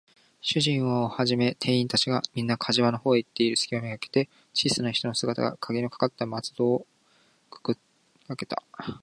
[0.41, 6.87] 主人をはじめ店員たちが、みんな火事場のほうへ行っているすきをめがけて、小さな人の姿が、かぎのかかった板戸を
[7.51, 7.75] くも
[8.27, 8.55] なくあけて、